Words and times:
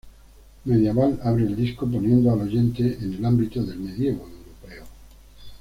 Medieval 0.65 1.19
abre 1.23 1.43
el 1.43 1.55
disco 1.55 1.85
poniendo 1.87 2.33
al 2.33 2.41
oyente 2.41 2.97
en 3.01 3.13
el 3.13 3.23
ámbito 3.23 3.63
del 3.63 3.77
medievo 3.77 4.27
europeo. 4.31 4.85